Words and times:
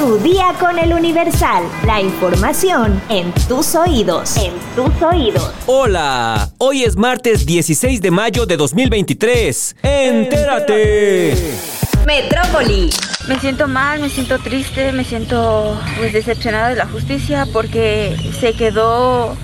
Tu 0.00 0.16
día 0.20 0.54
con 0.58 0.78
el 0.78 0.94
Universal. 0.94 1.62
La 1.84 2.00
información 2.00 3.02
en 3.10 3.34
tus 3.46 3.74
oídos. 3.74 4.34
En 4.38 4.54
tus 4.74 5.02
oídos. 5.02 5.52
Hola, 5.66 6.48
hoy 6.56 6.84
es 6.84 6.96
martes 6.96 7.44
16 7.44 8.00
de 8.00 8.10
mayo 8.10 8.46
de 8.46 8.56
2023. 8.56 9.76
¡Entérate! 9.82 11.36
Metrópoli. 12.06 12.88
Me 13.28 13.38
siento 13.40 13.68
mal, 13.68 14.00
me 14.00 14.08
siento 14.08 14.38
triste, 14.38 14.90
me 14.92 15.04
siento 15.04 15.78
pues 15.98 16.14
decepcionada 16.14 16.70
de 16.70 16.76
la 16.76 16.86
justicia 16.86 17.46
porque 17.52 18.16
se 18.40 18.54
quedó 18.54 19.36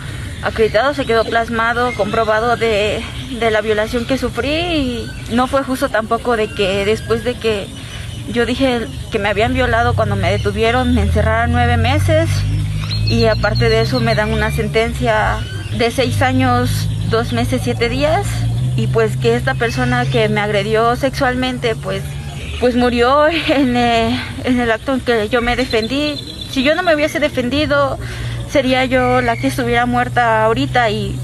acreditado, 0.43 0.95
se 0.95 1.04
quedó 1.04 1.27
plasmado, 1.27 1.93
comprobado 1.93 2.57
de, 2.57 3.04
de 3.38 3.50
la 3.50 3.61
violación 3.61 4.07
que 4.07 4.16
sufrí 4.16 4.48
y 4.48 5.11
no 5.32 5.48
fue 5.48 5.62
justo 5.64 5.91
tampoco 5.91 6.34
de 6.34 6.48
que 6.48 6.86
después 6.86 7.25
de 7.25 7.34
que 7.34 7.66
yo 8.32 8.46
dije 8.46 8.86
que 9.11 9.18
me 9.18 9.29
habían 9.29 9.54
violado 9.54 9.95
cuando 9.95 10.16
me 10.16 10.30
detuvieron, 10.30 10.95
me 10.95 11.02
encerraron 11.02 11.53
nueve 11.53 11.76
meses 11.76 12.29
y 13.07 13.26
aparte 13.26 13.68
de 13.68 13.80
eso 13.82 14.00
me 14.00 14.14
dan 14.14 14.32
una 14.32 14.50
sentencia 14.50 15.39
de 15.79 15.90
seis 15.90 16.22
años, 16.22 16.89
dos 17.11 17.32
meses, 17.32 17.61
siete 17.64 17.89
días 17.89 18.26
y 18.76 18.89
pues 18.89 19.16
que 19.16 19.36
esta 19.36 19.54
persona 19.54 20.04
que 20.07 20.29
me 20.29 20.40
agredió 20.40 20.96
sexualmente 20.96 21.76
pues 21.76 22.02
pues 22.61 22.75
murió 22.75 23.29
en, 23.49 23.76
eh, 23.76 24.21
en 24.44 24.61
el 24.61 24.71
acto 24.71 24.94
en 24.94 25.00
que 25.00 25.29
yo 25.29 25.43
me 25.43 25.57
defendí. 25.57 26.16
Si 26.50 26.63
yo 26.63 26.74
no 26.74 26.82
me 26.82 26.94
hubiese 26.94 27.21
defendido, 27.21 27.99
sería 28.50 28.85
yo 28.86 29.21
la 29.21 29.36
que 29.36 29.49
estuviera 29.49 29.85
muerta 29.85 30.44
ahorita 30.44 30.90
y 30.90 31.14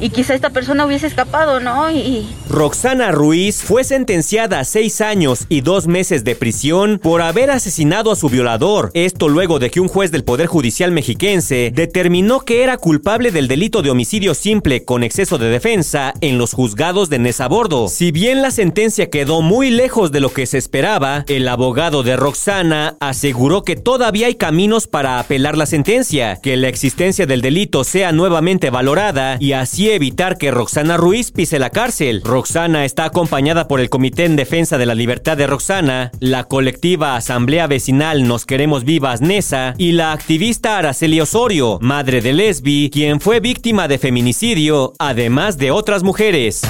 y 0.00 0.10
quizá 0.10 0.34
esta 0.34 0.50
persona 0.50 0.84
hubiese 0.84 1.06
escapado, 1.06 1.60
¿no? 1.60 1.90
Y... 1.90 2.28
Roxana 2.54 3.10
Ruiz 3.10 3.64
fue 3.64 3.82
sentenciada 3.82 4.60
a 4.60 4.64
seis 4.64 5.00
años 5.00 5.46
y 5.48 5.60
dos 5.60 5.88
meses 5.88 6.22
de 6.22 6.36
prisión 6.36 7.00
por 7.02 7.20
haber 7.20 7.50
asesinado 7.50 8.12
a 8.12 8.16
su 8.16 8.28
violador. 8.28 8.92
Esto 8.94 9.28
luego 9.28 9.58
de 9.58 9.70
que 9.70 9.80
un 9.80 9.88
juez 9.88 10.12
del 10.12 10.22
Poder 10.22 10.46
Judicial 10.46 10.92
mexiquense 10.92 11.72
determinó 11.74 12.42
que 12.42 12.62
era 12.62 12.76
culpable 12.76 13.32
del 13.32 13.48
delito 13.48 13.82
de 13.82 13.90
homicidio 13.90 14.34
simple 14.34 14.84
con 14.84 15.02
exceso 15.02 15.36
de 15.36 15.48
defensa 15.48 16.14
en 16.20 16.38
los 16.38 16.52
juzgados 16.52 17.10
de 17.10 17.18
Nesabordo. 17.18 17.88
Si 17.88 18.12
bien 18.12 18.40
la 18.40 18.52
sentencia 18.52 19.10
quedó 19.10 19.42
muy 19.42 19.70
lejos 19.70 20.12
de 20.12 20.20
lo 20.20 20.32
que 20.32 20.46
se 20.46 20.58
esperaba, 20.58 21.24
el 21.26 21.48
abogado 21.48 22.04
de 22.04 22.14
Roxana 22.14 22.96
aseguró 23.00 23.64
que 23.64 23.74
todavía 23.74 24.28
hay 24.28 24.36
caminos 24.36 24.86
para 24.86 25.18
apelar 25.18 25.58
la 25.58 25.66
sentencia, 25.66 26.38
que 26.40 26.56
la 26.56 26.68
existencia 26.68 27.26
del 27.26 27.40
delito 27.40 27.82
sea 27.82 28.12
nuevamente 28.12 28.70
valorada 28.70 29.38
y 29.40 29.54
así 29.54 29.90
evitar 29.90 30.38
que 30.38 30.52
Roxana 30.52 30.96
Ruiz 30.96 31.32
pise 31.32 31.58
la 31.58 31.70
cárcel. 31.70 32.22
Está 32.46 33.06
acompañada 33.06 33.66
por 33.68 33.80
el 33.80 33.88
Comité 33.88 34.24
en 34.24 34.36
Defensa 34.36 34.76
de 34.76 34.84
la 34.86 34.94
Libertad 34.94 35.36
de 35.36 35.46
Roxana, 35.46 36.10
la 36.20 36.44
colectiva 36.44 37.16
Asamblea 37.16 37.66
Vecinal 37.66 38.28
Nos 38.28 38.44
Queremos 38.44 38.84
Vivas 38.84 39.22
Nesa 39.22 39.74
y 39.78 39.92
la 39.92 40.12
activista 40.12 40.78
Araceli 40.78 41.20
Osorio, 41.20 41.78
madre 41.80 42.20
de 42.20 42.34
Lesbi, 42.34 42.90
quien 42.92 43.20
fue 43.20 43.40
víctima 43.40 43.88
de 43.88 43.98
feminicidio, 43.98 44.92
además 44.98 45.56
de 45.56 45.70
otras 45.70 46.02
mujeres. 46.02 46.62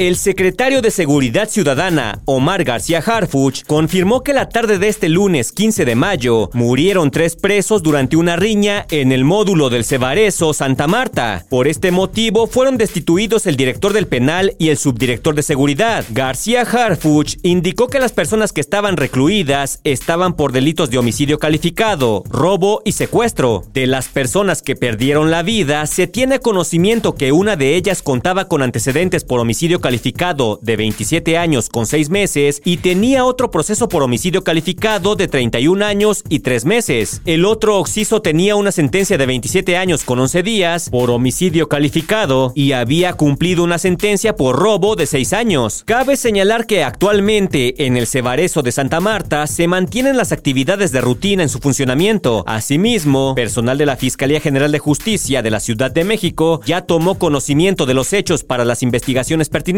El 0.00 0.16
secretario 0.16 0.82
de 0.82 0.90
Seguridad 0.90 1.48
Ciudadana, 1.48 2.20
Omar 2.24 2.64
García 2.64 2.98
Harfuch, 2.98 3.62
confirmó 3.64 4.24
que 4.24 4.32
la 4.32 4.48
tarde 4.48 4.80
de 4.80 4.88
este 4.88 5.08
lunes 5.08 5.52
15 5.52 5.84
de 5.84 5.94
mayo 5.94 6.50
murieron 6.52 7.12
tres 7.12 7.36
presos 7.36 7.80
durante 7.80 8.16
una 8.16 8.34
riña 8.34 8.86
en 8.90 9.12
el 9.12 9.24
módulo 9.24 9.70
del 9.70 9.84
Cebarezo 9.84 10.52
Santa 10.52 10.88
Marta. 10.88 11.46
Por 11.48 11.68
este 11.68 11.92
motivo 11.92 12.48
fueron 12.48 12.76
destituidos 12.76 13.46
el 13.46 13.54
director 13.54 13.92
del 13.92 14.08
penal 14.08 14.56
y 14.58 14.70
el 14.70 14.78
subdirector 14.78 15.36
de 15.36 15.44
seguridad. 15.44 16.04
García 16.10 16.62
Harfuch 16.62 17.36
indicó 17.44 17.86
que 17.86 18.00
las 18.00 18.10
personas 18.10 18.52
que 18.52 18.62
estaban 18.62 18.96
recluidas 18.96 19.78
estaban 19.84 20.34
por 20.34 20.50
delitos 20.50 20.90
de 20.90 20.98
homicidio 20.98 21.38
calificado, 21.38 22.24
robo 22.28 22.82
y 22.84 22.92
secuestro. 22.92 23.62
De 23.72 23.86
las 23.86 24.08
personas 24.08 24.60
que 24.60 24.74
perdieron 24.74 25.30
la 25.30 25.44
vida, 25.44 25.86
se 25.86 26.08
tiene 26.08 26.40
conocimiento 26.40 27.14
que 27.14 27.30
una 27.30 27.54
de 27.54 27.76
ellas 27.76 28.02
contaba 28.02 28.48
con 28.48 28.60
antecedentes 28.60 29.22
por 29.22 29.38
homicidio 29.38 29.83
calificado 29.84 30.58
de 30.62 30.78
27 30.78 31.36
años 31.36 31.68
con 31.68 31.84
6 31.84 32.08
meses 32.08 32.62
y 32.64 32.78
tenía 32.78 33.26
otro 33.26 33.50
proceso 33.50 33.86
por 33.86 34.02
homicidio 34.02 34.42
calificado 34.42 35.14
de 35.14 35.28
31 35.28 35.84
años 35.84 36.24
y 36.30 36.38
3 36.38 36.64
meses. 36.64 37.20
El 37.26 37.44
otro 37.44 37.76
occiso 37.76 38.22
tenía 38.22 38.56
una 38.56 38.72
sentencia 38.72 39.18
de 39.18 39.26
27 39.26 39.76
años 39.76 40.02
con 40.04 40.18
11 40.20 40.42
días 40.42 40.88
por 40.88 41.10
homicidio 41.10 41.68
calificado 41.68 42.52
y 42.54 42.72
había 42.72 43.12
cumplido 43.12 43.62
una 43.62 43.76
sentencia 43.76 44.36
por 44.36 44.56
robo 44.56 44.96
de 44.96 45.04
6 45.04 45.34
años. 45.34 45.82
Cabe 45.84 46.16
señalar 46.16 46.64
que 46.64 46.82
actualmente 46.82 47.84
en 47.84 47.98
el 47.98 48.06
Cebarezo 48.06 48.62
de 48.62 48.72
Santa 48.72 49.00
Marta 49.00 49.46
se 49.46 49.68
mantienen 49.68 50.16
las 50.16 50.32
actividades 50.32 50.92
de 50.92 51.02
rutina 51.02 51.42
en 51.42 51.50
su 51.50 51.58
funcionamiento. 51.58 52.42
Asimismo, 52.46 53.34
personal 53.34 53.76
de 53.76 53.84
la 53.84 53.96
Fiscalía 53.96 54.40
General 54.40 54.72
de 54.72 54.78
Justicia 54.78 55.42
de 55.42 55.50
la 55.50 55.60
Ciudad 55.60 55.90
de 55.90 56.04
México 56.04 56.62
ya 56.64 56.86
tomó 56.86 57.18
conocimiento 57.18 57.84
de 57.84 57.92
los 57.92 58.14
hechos 58.14 58.44
para 58.44 58.64
las 58.64 58.82
investigaciones 58.82 59.50
pertinentes 59.50 59.73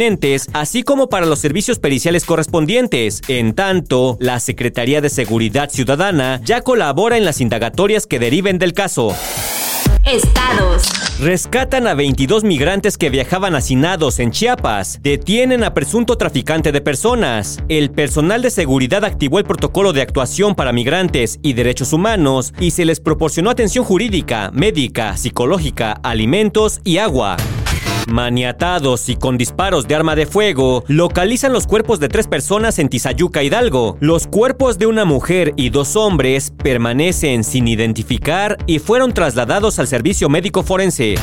así 0.52 0.82
como 0.82 1.08
para 1.08 1.24
los 1.24 1.38
servicios 1.38 1.78
periciales 1.78 2.26
correspondientes. 2.26 3.22
En 3.28 3.54
tanto, 3.54 4.18
la 4.20 4.40
Secretaría 4.40 5.00
de 5.00 5.08
Seguridad 5.08 5.70
Ciudadana 5.70 6.38
ya 6.44 6.60
colabora 6.60 7.16
en 7.16 7.24
las 7.24 7.40
indagatorias 7.40 8.06
que 8.06 8.18
deriven 8.18 8.58
del 8.58 8.74
caso. 8.74 9.14
Estados. 10.04 10.84
Rescatan 11.18 11.86
a 11.86 11.94
22 11.94 12.44
migrantes 12.44 12.98
que 12.98 13.08
viajaban 13.08 13.54
hacinados 13.54 14.18
en 14.18 14.32
Chiapas. 14.32 15.00
Detienen 15.02 15.64
a 15.64 15.72
presunto 15.72 16.16
traficante 16.18 16.72
de 16.72 16.82
personas. 16.82 17.58
El 17.70 17.90
personal 17.90 18.42
de 18.42 18.50
seguridad 18.50 19.02
activó 19.02 19.38
el 19.38 19.46
protocolo 19.46 19.94
de 19.94 20.02
actuación 20.02 20.54
para 20.54 20.72
migrantes 20.72 21.38
y 21.42 21.54
derechos 21.54 21.94
humanos 21.94 22.52
y 22.60 22.72
se 22.72 22.84
les 22.84 23.00
proporcionó 23.00 23.48
atención 23.48 23.84
jurídica, 23.84 24.50
médica, 24.52 25.16
psicológica, 25.16 25.92
alimentos 26.02 26.80
y 26.84 26.98
agua. 26.98 27.38
Maniatados 28.06 29.08
y 29.08 29.16
con 29.16 29.36
disparos 29.36 29.88
de 29.88 29.94
arma 29.96 30.14
de 30.14 30.26
fuego, 30.26 30.84
localizan 30.86 31.52
los 31.52 31.66
cuerpos 31.66 31.98
de 31.98 32.08
tres 32.08 32.28
personas 32.28 32.78
en 32.78 32.88
Tizayuca, 32.88 33.42
Hidalgo. 33.42 33.96
Los 34.00 34.26
cuerpos 34.28 34.78
de 34.78 34.86
una 34.86 35.04
mujer 35.04 35.52
y 35.56 35.70
dos 35.70 35.96
hombres 35.96 36.52
permanecen 36.56 37.42
sin 37.42 37.66
identificar 37.66 38.58
y 38.66 38.78
fueron 38.78 39.12
trasladados 39.12 39.78
al 39.80 39.88
servicio 39.88 40.28
médico 40.28 40.62
forense. 40.62 41.16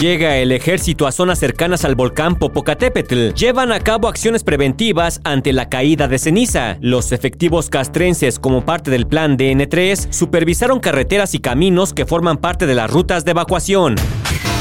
Llega 0.00 0.36
el 0.36 0.52
ejército 0.52 1.06
a 1.06 1.12
zonas 1.12 1.38
cercanas 1.38 1.86
al 1.86 1.94
volcán 1.94 2.36
Popocatépetl. 2.36 3.30
Llevan 3.30 3.72
a 3.72 3.80
cabo 3.80 4.08
acciones 4.08 4.44
preventivas 4.44 5.22
ante 5.24 5.54
la 5.54 5.70
caída 5.70 6.06
de 6.06 6.18
ceniza. 6.18 6.76
Los 6.82 7.12
efectivos 7.12 7.70
castrenses, 7.70 8.38
como 8.38 8.66
parte 8.66 8.90
del 8.90 9.06
plan 9.06 9.38
DN3, 9.38 10.12
supervisaron 10.12 10.80
carreteras 10.80 11.34
y 11.34 11.38
caminos 11.38 11.94
que 11.94 12.04
forman 12.04 12.36
parte 12.36 12.66
de 12.66 12.74
las 12.74 12.90
rutas 12.90 13.24
de 13.24 13.30
evacuación. 13.30 13.94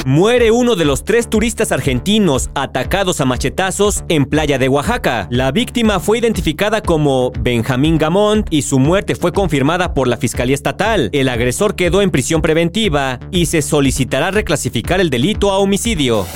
Muere 0.06 0.52
uno 0.52 0.76
de 0.76 0.86
los 0.86 1.04
tres 1.04 1.32
turistas 1.32 1.72
argentinos 1.72 2.52
atacados 2.54 3.22
a 3.22 3.26
machetazos 3.26 4.04
en 4.08 4.26
Playa 4.26 4.60
de 4.60 4.70
Oaxaca. 4.70 5.26
La 5.32 5.52
víctima 5.52 6.00
fue 6.00 6.20
identificada 6.20 6.84
como 6.84 7.32
Benjamín 7.40 7.98
Gamont 7.98 8.46
y 8.52 8.62
su 8.62 8.78
muerte 8.78 9.16
fue 9.16 9.34
confirmada 9.34 9.96
por 9.96 10.08
la 10.08 10.18
Fiscalía 10.18 10.54
Estatal. 10.54 11.10
El 11.12 11.28
agresor 11.28 11.76
quedó 11.76 12.04
en 12.04 12.12
prisión 12.12 12.44
preventiva 12.44 13.20
y 13.32 13.48
se 13.48 13.64
solicitará 13.64 14.30
reclasificar 14.30 15.02
el 15.02 15.10
delito 15.10 15.50
a 15.50 15.58
homicidio. 15.58 16.28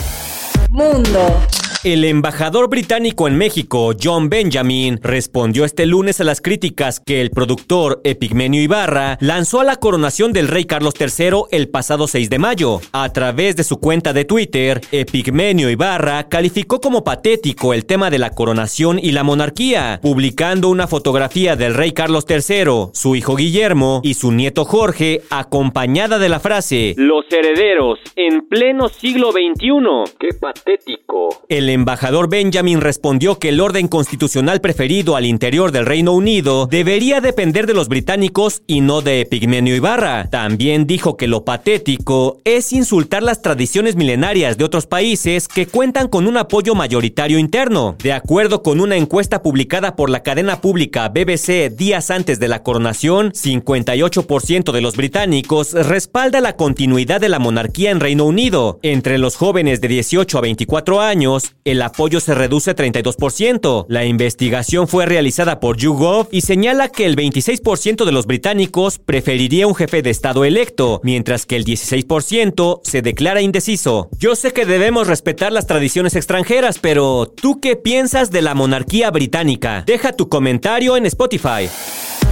Mundo. 0.71 1.39
El 1.85 2.03
embajador 2.03 2.69
británico 2.69 3.25
en 3.29 3.37
México, 3.37 3.93
John 3.97 4.27
Benjamin, 4.27 4.99
respondió 5.01 5.63
este 5.63 5.85
lunes 5.85 6.19
a 6.19 6.25
las 6.25 6.41
críticas 6.41 6.99
que 6.99 7.21
el 7.21 7.29
productor 7.29 8.01
Epigmenio 8.03 8.61
Ibarra 8.61 9.17
lanzó 9.21 9.61
a 9.61 9.63
la 9.63 9.77
coronación 9.77 10.33
del 10.33 10.49
rey 10.49 10.65
Carlos 10.65 10.93
III 10.99 11.43
el 11.51 11.69
pasado 11.69 12.07
6 12.07 12.29
de 12.29 12.37
mayo. 12.37 12.81
A 12.91 13.13
través 13.13 13.55
de 13.55 13.63
su 13.63 13.79
cuenta 13.79 14.11
de 14.11 14.25
Twitter, 14.25 14.81
Epigmenio 14.91 15.69
Ibarra 15.69 16.27
calificó 16.27 16.81
como 16.81 17.05
patético 17.05 17.73
el 17.73 17.85
tema 17.85 18.09
de 18.09 18.19
la 18.19 18.31
coronación 18.31 18.99
y 18.99 19.13
la 19.13 19.23
monarquía, 19.23 20.01
publicando 20.01 20.67
una 20.67 20.85
fotografía 20.85 21.55
del 21.55 21.75
rey 21.75 21.93
Carlos 21.93 22.25
III, 22.27 22.89
su 22.91 23.15
hijo 23.15 23.37
Guillermo 23.37 24.01
y 24.03 24.15
su 24.15 24.33
nieto 24.33 24.65
Jorge, 24.65 25.21
acompañada 25.29 26.19
de 26.19 26.27
la 26.27 26.41
frase 26.41 26.93
Los 26.97 27.23
herederos 27.31 27.99
en 28.17 28.49
pleno 28.49 28.89
siglo 28.89 29.31
XXI. 29.31 30.13
¡Qué 30.19 30.33
patético! 30.37 31.29
El 31.47 31.68
el 31.69 31.75
embajador 31.75 32.29
Benjamin 32.29 32.81
respondió 32.81 33.37
que 33.37 33.49
el 33.49 33.61
orden 33.61 33.87
constitucional 33.87 34.59
preferido 34.59 35.15
al 35.15 35.25
interior 35.25 35.71
del 35.71 35.85
Reino 35.85 36.13
Unido 36.13 36.65
debería 36.65 37.21
depender 37.21 37.67
de 37.67 37.75
los 37.75 37.87
británicos 37.87 38.63
y 38.65 38.81
no 38.81 39.01
de 39.01 39.27
Pigmenio 39.29 39.75
Ibarra. 39.75 40.29
También 40.31 40.87
dijo 40.87 41.15
que 41.15 41.27
lo 41.27 41.45
patético 41.45 42.39
es 42.43 42.73
insultar 42.73 43.21
las 43.21 43.43
tradiciones 43.43 43.95
milenarias 43.95 44.57
de 44.57 44.63
otros 44.63 44.87
países 44.87 45.47
que 45.47 45.67
cuentan 45.67 46.07
con 46.07 46.25
un 46.25 46.37
apoyo 46.37 46.73
mayoritario 46.73 47.37
interno. 47.37 47.95
De 48.01 48.13
acuerdo 48.13 48.63
con 48.63 48.81
una 48.81 48.97
encuesta 48.97 49.43
publicada 49.43 49.95
por 49.95 50.09
la 50.09 50.23
cadena 50.23 50.61
pública 50.61 51.09
BBC 51.09 51.69
días 51.69 52.09
antes 52.09 52.39
de 52.39 52.47
la 52.47 52.63
coronación, 52.63 53.31
58% 53.31 54.71
de 54.71 54.81
los 54.81 54.97
británicos 54.97 55.73
respalda 55.73 56.41
la 56.41 56.55
continuidad 56.55 57.21
de 57.21 57.29
la 57.29 57.37
monarquía 57.37 57.91
en 57.91 57.99
Reino 57.99 58.25
Unido. 58.25 58.79
Entre 58.81 59.19
los 59.19 59.35
jóvenes 59.35 59.81
de 59.81 59.87
18 59.87 60.35
a 60.35 60.41
24 60.41 61.01
años, 61.01 61.53
el 61.71 61.81
apoyo 61.81 62.19
se 62.19 62.35
reduce 62.35 62.75
32%. 62.75 63.85
La 63.87 64.05
investigación 64.05 64.87
fue 64.87 65.05
realizada 65.05 65.59
por 65.59 65.77
YouGov 65.77 66.27
y 66.31 66.41
señala 66.41 66.89
que 66.89 67.05
el 67.05 67.15
26% 67.15 68.05
de 68.05 68.11
los 68.11 68.25
británicos 68.25 68.99
preferiría 68.99 69.67
un 69.67 69.75
jefe 69.75 70.01
de 70.01 70.09
Estado 70.09 70.45
electo, 70.45 71.01
mientras 71.03 71.45
que 71.45 71.55
el 71.55 71.65
16% 71.65 72.81
se 72.83 73.01
declara 73.01 73.41
indeciso. 73.41 74.09
Yo 74.17 74.35
sé 74.35 74.51
que 74.51 74.65
debemos 74.65 75.07
respetar 75.07 75.51
las 75.51 75.67
tradiciones 75.67 76.15
extranjeras, 76.15 76.79
pero 76.79 77.27
¿tú 77.27 77.59
qué 77.59 77.75
piensas 77.75 78.31
de 78.31 78.41
la 78.41 78.55
monarquía 78.55 79.11
británica? 79.11 79.83
Deja 79.85 80.13
tu 80.13 80.29
comentario 80.29 80.97
en 80.97 81.05
Spotify. 81.05 81.69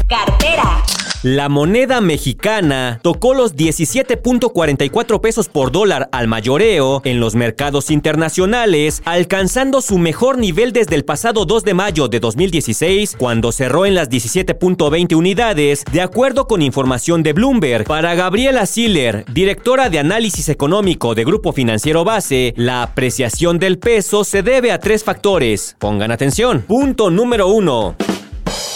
Cartera. 0.08 0.84
La 1.24 1.50
moneda 1.50 2.00
mexicana 2.00 3.00
tocó 3.02 3.34
los 3.34 3.56
17.44 3.56 5.20
pesos 5.20 5.50
por 5.50 5.72
dólar 5.72 6.10
al 6.12 6.28
mayoreo 6.28 7.02
en 7.06 7.20
los 7.20 7.34
mercados 7.34 7.90
internacionales, 7.90 9.02
alcanzando 9.04 9.82
su 9.82 9.98
mejor 9.98 10.38
nivel 10.38 10.74
desde 10.74 10.94
el 10.94 11.06
pasado 11.06 11.46
2 11.46 11.64
de 11.64 11.74
mayo 11.74 12.08
de 12.08 12.20
2016, 12.20 13.16
cuando 13.18 13.52
cerró 13.52 13.88
en 13.88 13.96
las 13.96 14.12
17.20 14.12 15.16
unidades, 15.16 15.84
de 15.92 16.02
acuerdo 16.02 16.46
con 16.46 16.62
información 16.62 17.24
de 17.24 17.34
Bloomberg. 17.34 17.86
Para 17.86 18.14
Gabriela 18.14 18.68
Siller, 18.68 19.26
directora 19.34 19.90
de 19.90 19.98
análisis 19.98 20.50
económico 20.50 21.16
de 21.16 21.26
Grupo 21.26 21.52
Financiero 21.52 22.04
Base, 22.04 22.54
la 22.58 22.84
apreciación 22.84 23.58
del 23.58 23.80
peso 23.80 24.24
se 24.24 24.44
debe 24.44 24.72
a 24.72 24.80
tres 24.80 25.04
factores. 25.04 25.76
Pongan 25.80 26.12
atención. 26.12 26.62
Punto 26.62 27.10
número 27.10 27.48
uno. 27.48 27.96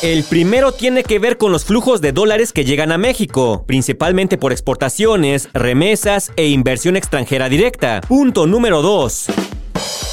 El 0.01 0.23
primero 0.23 0.71
tiene 0.71 1.03
que 1.03 1.19
ver 1.19 1.37
con 1.37 1.51
los 1.51 1.65
flujos 1.65 2.01
de 2.01 2.11
dólares 2.11 2.53
que 2.53 2.65
llegan 2.65 2.91
a 2.91 2.97
México, 2.97 3.63
principalmente 3.67 4.37
por 4.37 4.51
exportaciones, 4.51 5.49
remesas 5.53 6.31
e 6.35 6.47
inversión 6.47 6.95
extranjera 6.95 7.49
directa. 7.49 8.01
Punto 8.01 8.47
número 8.47 8.81
2. 8.81 9.27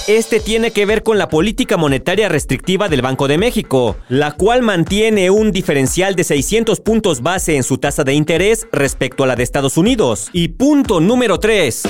Este 0.08 0.40
tiene 0.40 0.70
que 0.70 0.86
ver 0.86 1.02
con 1.02 1.18
la 1.18 1.28
política 1.28 1.76
monetaria 1.76 2.28
restrictiva 2.28 2.88
del 2.88 3.02
Banco 3.02 3.28
de 3.28 3.36
México, 3.36 3.96
la 4.08 4.32
cual 4.32 4.62
mantiene 4.62 5.30
un 5.30 5.52
diferencial 5.52 6.14
de 6.14 6.24
600 6.24 6.80
puntos 6.80 7.22
base 7.22 7.56
en 7.56 7.62
su 7.62 7.76
tasa 7.76 8.04
de 8.04 8.14
interés 8.14 8.66
respecto 8.72 9.24
a 9.24 9.26
la 9.26 9.36
de 9.36 9.42
Estados 9.42 9.76
Unidos. 9.76 10.30
Y 10.32 10.48
punto 10.48 11.00
número 11.00 11.38
3. 11.38 11.82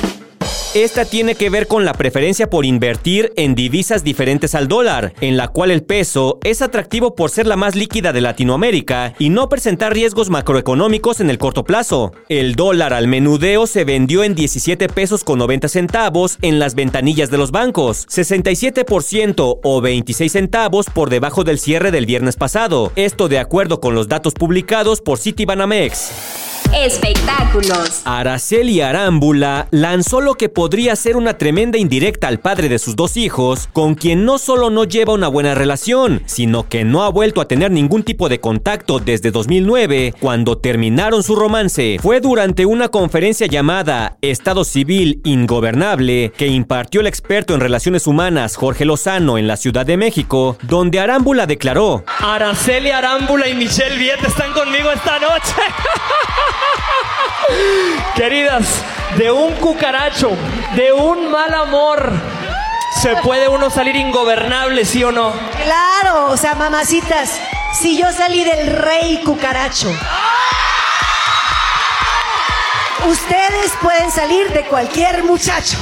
Esta 0.74 1.06
tiene 1.06 1.34
que 1.34 1.48
ver 1.48 1.66
con 1.66 1.84
la 1.84 1.94
preferencia 1.94 2.50
por 2.50 2.66
invertir 2.66 3.32
en 3.36 3.54
divisas 3.54 4.04
diferentes 4.04 4.54
al 4.54 4.68
dólar, 4.68 5.14
en 5.20 5.36
la 5.38 5.48
cual 5.48 5.70
el 5.70 5.82
peso 5.82 6.38
es 6.44 6.60
atractivo 6.60 7.14
por 7.14 7.30
ser 7.30 7.46
la 7.46 7.56
más 7.56 7.74
líquida 7.74 8.12
de 8.12 8.20
Latinoamérica 8.20 9.14
y 9.18 9.30
no 9.30 9.48
presentar 9.48 9.94
riesgos 9.94 10.28
macroeconómicos 10.28 11.20
en 11.20 11.30
el 11.30 11.38
corto 11.38 11.64
plazo. 11.64 12.12
El 12.28 12.54
dólar 12.54 12.92
al 12.92 13.08
menudeo 13.08 13.66
se 13.66 13.84
vendió 13.84 14.24
en 14.24 14.34
17 14.34 14.88
pesos 14.88 15.24
con 15.24 15.38
90 15.38 15.68
centavos 15.68 16.38
en 16.42 16.58
las 16.58 16.74
ventanillas 16.74 17.30
de 17.30 17.38
los 17.38 17.50
bancos, 17.50 18.06
67% 18.06 19.60
o 19.62 19.80
26 19.80 20.30
centavos 20.30 20.86
por 20.92 21.08
debajo 21.08 21.44
del 21.44 21.58
cierre 21.58 21.90
del 21.90 22.06
viernes 22.06 22.36
pasado, 22.36 22.92
esto 22.94 23.28
de 23.28 23.38
acuerdo 23.38 23.80
con 23.80 23.94
los 23.94 24.06
datos 24.06 24.34
publicados 24.34 25.00
por 25.00 25.18
Citibanamex. 25.18 26.47
Espectáculos. 26.74 28.02
Araceli 28.04 28.82
Arámbula 28.82 29.68
lanzó 29.70 30.20
lo 30.20 30.34
que 30.34 30.50
podría 30.50 30.94
ser 30.96 31.16
una 31.16 31.38
tremenda 31.38 31.78
indirecta 31.78 32.28
al 32.28 32.40
padre 32.40 32.68
de 32.68 32.78
sus 32.78 32.94
dos 32.94 33.16
hijos, 33.16 33.68
con 33.72 33.94
quien 33.94 34.24
no 34.26 34.38
solo 34.38 34.68
no 34.68 34.84
lleva 34.84 35.14
una 35.14 35.28
buena 35.28 35.54
relación, 35.54 36.22
sino 36.26 36.68
que 36.68 36.84
no 36.84 37.02
ha 37.04 37.08
vuelto 37.08 37.40
a 37.40 37.48
tener 37.48 37.70
ningún 37.70 38.02
tipo 38.02 38.28
de 38.28 38.40
contacto 38.40 38.98
desde 38.98 39.30
2009, 39.30 40.14
cuando 40.20 40.58
terminaron 40.58 41.22
su 41.22 41.36
romance. 41.36 41.98
Fue 42.02 42.20
durante 42.20 42.66
una 42.66 42.88
conferencia 42.88 43.46
llamada 43.46 44.18
Estado 44.20 44.64
Civil 44.64 45.20
Ingobernable 45.24 46.32
que 46.36 46.48
impartió 46.48 47.00
el 47.00 47.06
experto 47.06 47.54
en 47.54 47.60
relaciones 47.60 48.06
humanas 48.06 48.56
Jorge 48.56 48.84
Lozano 48.84 49.38
en 49.38 49.46
la 49.46 49.56
Ciudad 49.56 49.86
de 49.86 49.96
México, 49.96 50.58
donde 50.62 51.00
Arámbula 51.00 51.46
declaró: 51.46 52.04
Araceli 52.20 52.90
Arámbula 52.90 53.48
y 53.48 53.54
Michelle 53.54 53.96
Viet 53.96 54.22
están 54.22 54.52
conmigo 54.52 54.90
esta 54.90 55.18
noche. 55.18 55.54
Queridas, 58.14 58.66
de 59.16 59.30
un 59.30 59.54
cucaracho, 59.54 60.30
de 60.74 60.92
un 60.92 61.30
mal 61.30 61.54
amor, 61.54 62.12
¿se 63.00 63.16
puede 63.16 63.48
uno 63.48 63.70
salir 63.70 63.96
ingobernable, 63.96 64.84
sí 64.84 65.02
o 65.04 65.12
no? 65.12 65.32
Claro, 65.62 66.26
o 66.26 66.36
sea, 66.36 66.54
mamacitas, 66.54 67.40
si 67.80 67.96
yo 67.96 68.10
salí 68.12 68.44
del 68.44 68.76
rey 68.76 69.22
cucaracho, 69.24 69.88
ustedes 73.08 73.72
pueden 73.80 74.10
salir 74.10 74.50
de 74.52 74.66
cualquier 74.66 75.24
muchacho. 75.24 75.78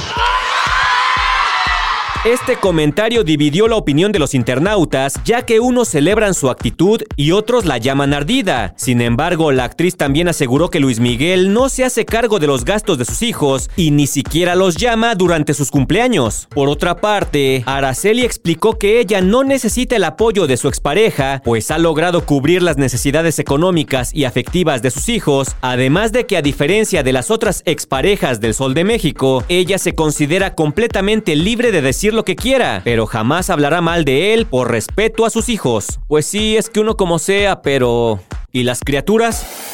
Este 2.27 2.57
comentario 2.57 3.23
dividió 3.23 3.69
la 3.69 3.77
opinión 3.77 4.11
de 4.11 4.19
los 4.19 4.35
internautas, 4.35 5.15
ya 5.25 5.43
que 5.43 5.61
unos 5.61 5.87
celebran 5.87 6.35
su 6.35 6.51
actitud 6.51 7.01
y 7.15 7.31
otros 7.31 7.67
la 7.67 7.79
llaman 7.79 8.13
ardida. 8.13 8.75
Sin 8.77 9.01
embargo, 9.01 9.53
la 9.53 9.63
actriz 9.63 9.97
también 9.97 10.27
aseguró 10.27 10.69
que 10.69 10.81
Luis 10.81 10.99
Miguel 10.99 11.53
no 11.53 11.69
se 11.69 11.85
hace 11.85 12.05
cargo 12.05 12.41
de 12.41 12.49
los 12.49 12.65
gastos 12.65 12.99
de 12.99 13.05
sus 13.05 13.23
hijos 13.23 13.71
y 13.77 13.93
ni 13.93 14.09
siquiera 14.09 14.57
los 14.57 14.75
llama 14.75 15.15
durante 15.15 15.55
sus 15.55 15.71
cumpleaños. 15.71 16.49
Por 16.51 16.69
otra 16.69 16.97
parte, 16.97 17.63
Araceli 17.65 18.25
explicó 18.25 18.77
que 18.77 18.99
ella 18.99 19.21
no 19.21 19.45
necesita 19.45 19.95
el 19.95 20.03
apoyo 20.03 20.49
de 20.49 20.57
su 20.57 20.67
expareja, 20.67 21.41
pues 21.45 21.71
ha 21.71 21.79
logrado 21.79 22.27
cubrir 22.27 22.61
las 22.61 22.77
necesidades 22.77 23.39
económicas 23.39 24.13
y 24.13 24.25
afectivas 24.25 24.83
de 24.83 24.91
sus 24.91 25.09
hijos, 25.11 25.55
además 25.61 26.11
de 26.11 26.27
que 26.27 26.37
a 26.37 26.43
diferencia 26.43 27.05
de 27.05 27.13
las 27.13 27.31
otras 27.31 27.63
exparejas 27.67 28.41
del 28.41 28.53
Sol 28.53 28.75
de 28.75 28.83
México, 28.83 29.45
ella 29.49 29.79
se 29.79 29.95
considera 29.95 30.57
completamente 30.57 31.37
libre 31.37 31.71
de 31.71 31.83
decir 31.83 32.16
lo 32.17 32.25
que 32.25 32.35
quiera, 32.35 32.81
pero 32.83 33.07
jamás 33.07 33.51
hablará 33.51 33.81
mal 33.81 34.05
de 34.05 34.35
él 34.35 34.47
por 34.47 34.71
respeto 34.71 35.25
a 35.25 35.31
sus 35.31 35.49
hijos. 35.49 36.01
Pues 36.09 36.27
sí, 36.27 36.57
es 36.57 36.69
que 36.69 36.81
uno 36.81 36.97
como 36.97 37.19
sea, 37.19 37.63
pero... 37.63 38.21
¿Y 38.51 38.63
las 38.63 38.81
criaturas? 38.81 39.66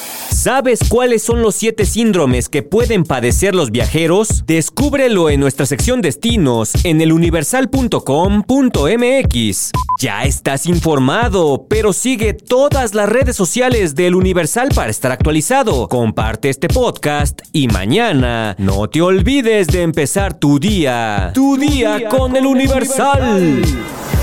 ¿Sabes 0.42 0.80
cuáles 0.88 1.22
son 1.22 1.40
los 1.40 1.54
siete 1.54 1.86
síndromes 1.86 2.48
que 2.48 2.64
pueden 2.64 3.04
padecer 3.04 3.54
los 3.54 3.70
viajeros? 3.70 4.44
Descúbrelo 4.44 5.30
en 5.30 5.38
nuestra 5.38 5.66
sección 5.66 6.00
destinos 6.00 6.72
en 6.82 7.00
eluniversal.com.mx. 7.00 9.70
Ya 10.00 10.24
estás 10.24 10.66
informado, 10.66 11.66
pero 11.68 11.92
sigue 11.92 12.34
todas 12.34 12.92
las 12.92 13.08
redes 13.08 13.36
sociales 13.36 13.94
del 13.94 14.16
Universal 14.16 14.70
para 14.74 14.90
estar 14.90 15.12
actualizado. 15.12 15.86
Comparte 15.86 16.50
este 16.50 16.66
podcast 16.66 17.42
y 17.52 17.68
mañana 17.68 18.56
no 18.58 18.90
te 18.90 19.00
olvides 19.00 19.68
de 19.68 19.82
empezar 19.82 20.34
tu 20.34 20.58
día. 20.58 21.30
Tu, 21.34 21.56
día, 21.56 22.08
con, 22.08 22.34
el 22.34 22.46
Universal. 22.46 23.62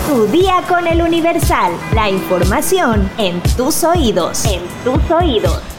Tu 0.06 0.28
día 0.28 0.66
con 0.68 0.86
el 0.86 1.02
Universal. 1.02 1.72
La 1.96 2.10
información 2.10 3.10
en 3.18 3.42
tus 3.56 3.86
oídos. 3.86 4.44
En 4.44 4.60
tus 4.84 5.00
oídos. 5.10 5.79